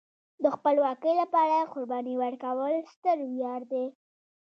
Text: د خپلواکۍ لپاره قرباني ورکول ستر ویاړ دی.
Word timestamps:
د 0.43 0.45
خپلواکۍ 0.55 1.13
لپاره 1.21 1.55
قرباني 1.73 2.15
ورکول 2.21 2.73
ستر 2.93 3.17
ویاړ 3.31 3.61
دی. 3.71 3.85